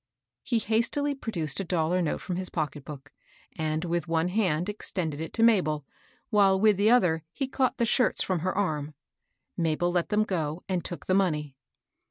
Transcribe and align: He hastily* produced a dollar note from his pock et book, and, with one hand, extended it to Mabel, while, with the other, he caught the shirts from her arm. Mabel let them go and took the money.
He 0.41 0.57
hastily* 0.57 1.13
produced 1.13 1.59
a 1.59 1.63
dollar 1.63 2.01
note 2.01 2.21
from 2.21 2.35
his 2.35 2.49
pock 2.49 2.75
et 2.75 2.83
book, 2.83 3.11
and, 3.55 3.85
with 3.85 4.07
one 4.07 4.29
hand, 4.29 4.67
extended 4.67 5.21
it 5.21 5.31
to 5.33 5.43
Mabel, 5.43 5.85
while, 6.31 6.59
with 6.59 6.77
the 6.77 6.89
other, 6.89 7.23
he 7.31 7.47
caught 7.47 7.77
the 7.77 7.85
shirts 7.85 8.23
from 8.23 8.39
her 8.39 8.57
arm. 8.57 8.95
Mabel 9.55 9.91
let 9.91 10.09
them 10.09 10.23
go 10.23 10.63
and 10.67 10.83
took 10.83 11.05
the 11.05 11.13
money. 11.13 11.55